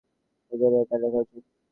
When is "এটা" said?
0.83-0.95